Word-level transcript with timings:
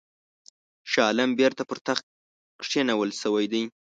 شاه 0.91 1.05
عالم 1.07 1.29
بیرته 1.39 1.63
پر 1.69 1.77
تخت 1.87 2.05
کښېنول 2.61 3.09
شوی 3.21 3.45
دی. 3.51 3.63